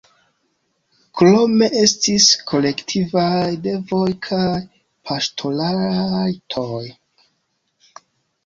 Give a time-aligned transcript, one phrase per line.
[1.19, 4.57] Krome estis kolektivaj devoj kaj
[5.11, 6.83] paŝtorajtoj.